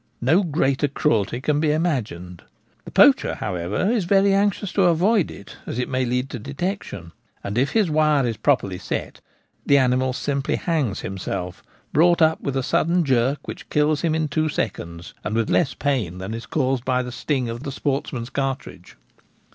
[0.19, 2.41] No greater cruelty can be imagined.
[2.85, 7.11] The poacher, however, is very anxious to avoid it, as it may lead to detection;
[7.43, 9.21] and if his wire is properly set
[9.63, 11.61] the animal simply hangs himself,
[11.93, 15.75] brought up with a sudden jerk which kills him in two seconds, and with less
[15.75, 18.95] pain than is caused by the sting of the sports man's cartridge.